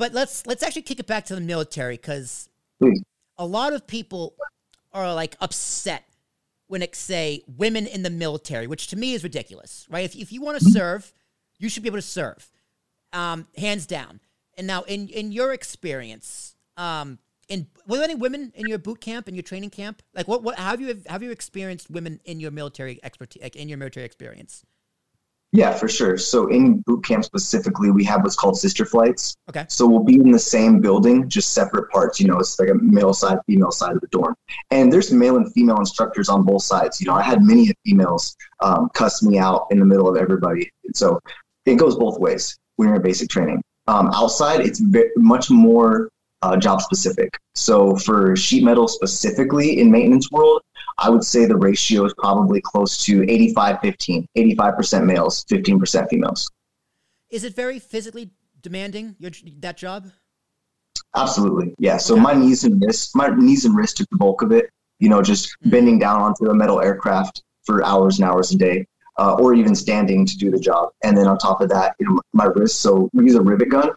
[0.00, 2.48] But let's let's actually kick it back to the military because
[3.36, 4.34] a lot of people
[4.94, 6.04] are like upset
[6.68, 10.06] when it say women in the military, which to me is ridiculous, right?
[10.06, 11.12] If if you want to serve,
[11.58, 12.50] you should be able to serve,
[13.12, 14.20] um, hands down.
[14.56, 17.18] And now, in in your experience, um,
[17.50, 20.00] in were there any women in your boot camp in your training camp?
[20.14, 23.54] Like, what what how have you have you experienced women in your military expertise, like
[23.54, 24.64] in your military experience?
[25.52, 26.16] Yeah, for sure.
[26.16, 29.36] So in boot camp specifically, we have what's called sister flights.
[29.48, 29.64] Okay.
[29.68, 32.20] So we'll be in the same building, just separate parts.
[32.20, 34.36] You know, it's like a male side, female side of the dorm.
[34.70, 37.00] And there's male and female instructors on both sides.
[37.00, 40.70] You know, I had many females um, cuss me out in the middle of everybody.
[40.84, 41.18] And so
[41.66, 43.60] it goes both ways when you're in basic training.
[43.88, 46.10] Um, outside, it's very, much more
[46.42, 47.36] uh, job specific.
[47.54, 50.62] So for sheet metal specifically in maintenance world,
[51.00, 56.50] I would say the ratio is probably close to 85 15, 85% males, 15% females.
[57.30, 60.10] Is it very physically demanding your that job?
[61.16, 61.74] Absolutely.
[61.78, 61.96] Yeah.
[61.96, 62.22] So okay.
[62.22, 65.22] my knees and wrists, my knees and wrists took the bulk of it, you know,
[65.22, 65.70] just mm-hmm.
[65.70, 68.86] bending down onto a metal aircraft for hours and hours a day.
[69.18, 70.88] Uh, or even standing to do the job.
[71.04, 72.78] And then on top of that, you know, my wrists.
[72.78, 73.90] So we use a rivet gun,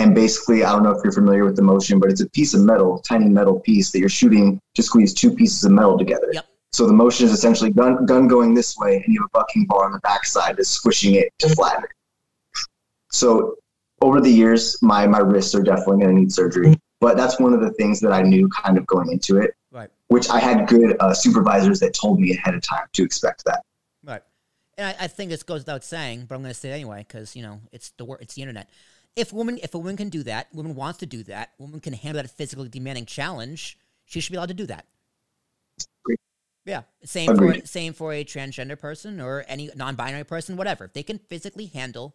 [0.00, 2.54] and basically, I don't know if you're familiar with the motion, but it's a piece
[2.54, 6.28] of metal, tiny metal piece that you're shooting to squeeze two pieces of metal together.
[6.32, 6.46] Yep.
[6.72, 9.66] So the motion is essentially gun, gun going this way, and you have a bucking
[9.66, 11.90] bar on the backside that's squishing it to flatten it.
[13.10, 13.56] So
[14.02, 16.78] over the years, my my wrists are definitely going to need surgery.
[17.00, 19.90] But that's one of the things that I knew kind of going into it, right?
[20.08, 23.62] Which I had good uh, supervisors that told me ahead of time to expect that.
[24.04, 24.22] Right,
[24.76, 27.04] and I, I think this goes without saying, but I'm going to say it anyway
[27.06, 28.68] because you know it's the it's the internet.
[29.16, 31.94] If woman if a woman can do that, woman wants to do that, woman can
[31.94, 34.86] handle that physically demanding challenge, she should be allowed to do that.
[36.64, 37.62] Yeah, same Agreed.
[37.62, 40.84] for same for a transgender person or any non-binary person, whatever.
[40.84, 42.14] If they can physically handle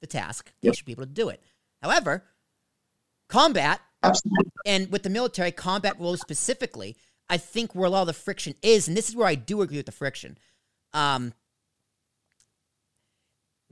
[0.00, 0.72] the task, yep.
[0.72, 1.42] they should be able to do it.
[1.80, 2.24] However,
[3.28, 4.50] combat Absolutely.
[4.66, 6.96] and with the military combat roles specifically,
[7.28, 9.62] I think where a lot of the friction is, and this is where I do
[9.62, 10.38] agree with the friction.
[10.92, 11.32] Um,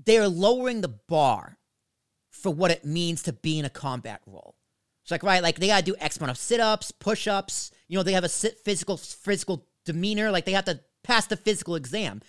[0.05, 1.59] they are lowering the bar
[2.31, 4.57] for what it means to be in a combat role.
[5.03, 7.73] It's like right, like they gotta do X amount of sit-ups, push-ups.
[7.89, 10.31] You know, they have a sit, physical physical demeanor.
[10.31, 12.23] Like they have to pass the physical exam.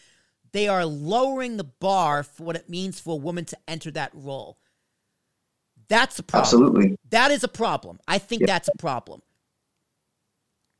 [0.51, 4.11] They are lowering the bar for what it means for a woman to enter that
[4.13, 4.59] role.
[5.89, 6.43] That's a problem.
[6.43, 6.97] Absolutely.
[7.09, 7.99] That is a problem.
[8.07, 8.47] I think yeah.
[8.47, 9.21] that's a problem.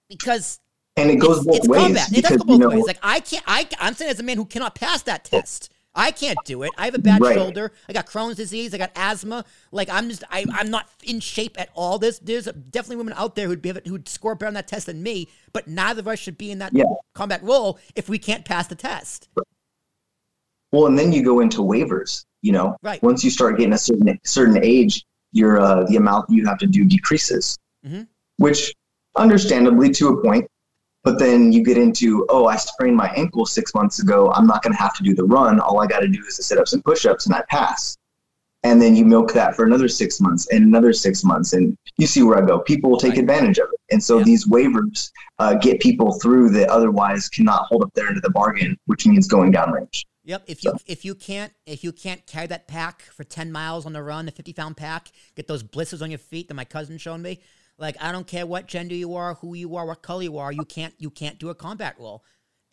[0.10, 0.60] Because
[0.96, 1.82] and it goes both it's ways.
[1.82, 2.18] Combat.
[2.18, 2.86] It does go both you know, ways.
[2.86, 5.40] Like I can't I I'm saying as a man who cannot pass that oh.
[5.40, 5.73] test.
[5.96, 6.72] I can't do it.
[6.78, 7.36] I have a bad right.
[7.36, 7.72] shoulder.
[7.88, 8.74] I got Crohn's disease.
[8.74, 9.46] I got asthma.
[9.72, 12.00] Like I'm just, I, I'm not in shape at all.
[12.00, 15.04] There's, there's definitely women out there who'd be, who'd score better on that test than
[15.04, 15.30] me.
[15.52, 16.86] But neither of us should be in that yeah.
[17.14, 19.30] combat role if we can't pass the test.
[20.72, 22.26] Well, and then you go into waivers.
[22.42, 23.02] You know, right.
[23.02, 26.68] Once you start getting a certain certain age, your uh, the amount you have to
[26.68, 28.02] do decreases, mm-hmm.
[28.36, 28.74] which,
[29.16, 30.46] understandably, to a point,
[31.04, 34.32] but then you get into, oh, I sprained my ankle six months ago.
[34.32, 35.60] I'm not going to have to do the run.
[35.60, 37.98] All I got to do is the sit ups and push ups, and I pass.
[38.66, 41.52] And then you milk that for another six months and another six months.
[41.52, 42.60] And you see where I go.
[42.60, 43.80] People will take advantage of it.
[43.92, 44.24] And so yeah.
[44.24, 48.30] these waivers uh, get people through that otherwise cannot hold up their end of the
[48.30, 50.04] bargain, which means going downrange.
[50.24, 50.44] Yep.
[50.48, 50.78] If you so.
[50.88, 54.26] if you can't if you can't carry that pack for ten miles on the run,
[54.26, 57.42] the fifty pound pack, get those blisters on your feet that my cousin showed me.
[57.78, 60.52] Like I don't care what gender you are, who you are, what color you are,
[60.52, 62.24] you can't you can't do a combat role.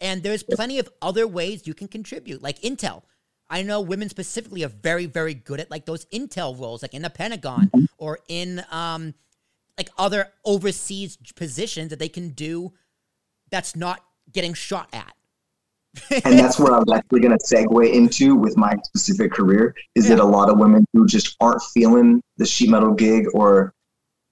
[0.00, 3.02] And there's plenty of other ways you can contribute, like Intel.
[3.50, 7.02] I know women specifically are very, very good at like those Intel roles, like in
[7.02, 9.14] the Pentagon or in um
[9.76, 12.72] like other overseas positions that they can do
[13.50, 15.14] that's not getting shot at.
[16.24, 20.08] and that's where I was actually going to segue into with my specific career is
[20.08, 20.16] yeah.
[20.16, 23.74] that a lot of women who just aren't feeling the sheet metal gig or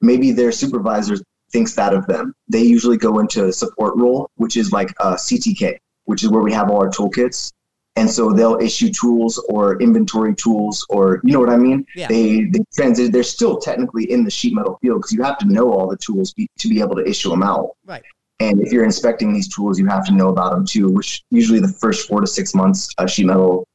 [0.01, 1.17] maybe their supervisor
[1.51, 2.35] thinks that of them.
[2.49, 6.31] They usually go into a support role, which is like uh, a CTK, which is
[6.31, 7.53] where we have all our toolkits.
[7.97, 11.85] And so they'll issue tools or inventory tools, or you know what I mean.
[11.97, 12.07] Yeah.
[12.07, 13.13] They they transit.
[13.13, 15.97] They're still technically in the sheet metal field because you have to know all the
[15.97, 17.71] tools be, to be able to issue them out.
[17.85, 18.05] Right.
[18.39, 20.91] And if you're inspecting these tools, you have to know about them too.
[20.91, 23.67] Which usually the first four to six months, a sheet metal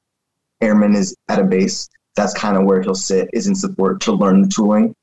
[0.62, 1.90] airman is at a base.
[2.16, 4.96] That's kind of where he'll sit, is in support to learn the tooling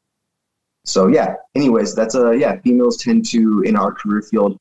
[0.91, 1.35] so yeah.
[1.55, 4.57] Anyways that's a yeah females tend to in our career field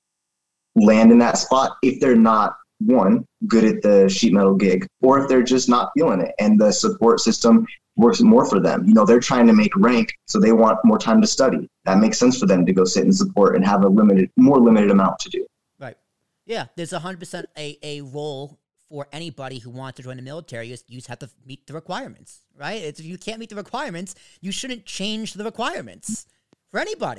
[0.75, 5.19] land in that spot if they're not one good at the sheet metal gig or
[5.19, 7.67] if they're just not feeling it and the support system
[7.97, 8.85] works more for them.
[8.85, 11.67] You know they're trying to make rank so they want more time to study.
[11.85, 14.59] That makes sense for them to go sit in support and have a limited more
[14.59, 15.45] limited amount to do.
[15.79, 15.97] Right.
[16.45, 18.59] Yeah there's 100% a, a role
[18.89, 20.67] for anybody who wants to join the military.
[20.67, 22.81] You just, have to meet the requirements, right?
[22.81, 26.25] It's, if you can't meet the requirements, you shouldn't change the requirements
[26.71, 27.17] for anybody.